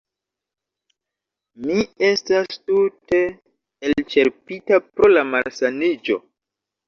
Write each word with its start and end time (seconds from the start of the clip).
Mi 1.65 1.75
estas 2.07 2.57
tute 2.71 3.19
elĉerpita 3.89 4.81
pro 4.95 5.11
la 5.15 5.27
malsaniĝo 5.35 6.19